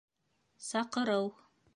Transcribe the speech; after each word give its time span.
Саҡырыу 0.69 1.29